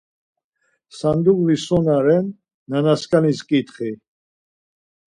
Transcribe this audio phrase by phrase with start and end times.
[0.97, 2.27] Sanduği so na ren
[2.69, 3.89] nanaskanis ǩitxi.